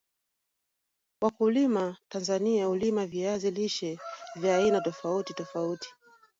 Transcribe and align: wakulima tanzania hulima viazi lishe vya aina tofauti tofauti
wakulima 1.21 1.97
tanzania 2.09 2.65
hulima 2.65 3.05
viazi 3.05 3.51
lishe 3.51 3.99
vya 4.35 4.57
aina 4.57 4.81
tofauti 4.81 5.33
tofauti 5.33 5.89